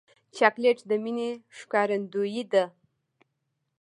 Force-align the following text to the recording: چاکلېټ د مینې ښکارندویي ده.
چاکلېټ 0.35 0.77
د 0.89 0.91
مینې 1.03 1.29
ښکارندویي 1.57 2.43
ده. 2.51 2.63